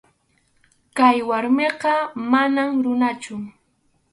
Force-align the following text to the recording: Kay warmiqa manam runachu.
Kay 0.97 1.17
warmiqa 1.29 1.93
manam 2.31 2.69
runachu. 2.83 3.35